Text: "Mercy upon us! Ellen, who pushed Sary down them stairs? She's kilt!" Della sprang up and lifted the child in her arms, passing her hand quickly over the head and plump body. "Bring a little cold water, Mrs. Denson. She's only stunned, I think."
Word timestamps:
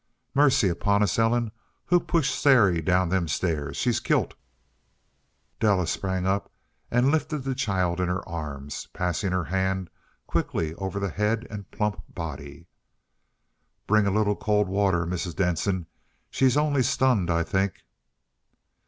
"Mercy 0.33 0.67
upon 0.67 1.03
us! 1.03 1.19
Ellen, 1.19 1.51
who 1.85 1.99
pushed 1.99 2.33
Sary 2.33 2.81
down 2.81 3.09
them 3.09 3.27
stairs? 3.27 3.77
She's 3.77 3.99
kilt!" 3.99 4.33
Della 5.59 5.85
sprang 5.85 6.25
up 6.25 6.51
and 6.89 7.11
lifted 7.11 7.43
the 7.43 7.53
child 7.53 7.99
in 8.01 8.07
her 8.07 8.27
arms, 8.27 8.87
passing 8.93 9.31
her 9.31 9.43
hand 9.43 9.91
quickly 10.25 10.73
over 10.73 10.99
the 10.99 11.09
head 11.11 11.45
and 11.51 11.69
plump 11.69 12.01
body. 12.09 12.65
"Bring 13.85 14.07
a 14.07 14.11
little 14.11 14.35
cold 14.35 14.67
water, 14.67 15.05
Mrs. 15.05 15.35
Denson. 15.35 15.85
She's 16.31 16.57
only 16.57 16.81
stunned, 16.81 17.29
I 17.29 17.43
think." 17.43 17.83